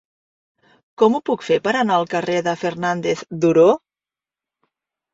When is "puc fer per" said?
1.31-1.75